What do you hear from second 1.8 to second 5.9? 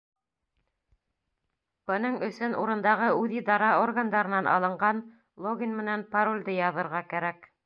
Бының өсөн урындағы үҙидара органдарынан алынған логин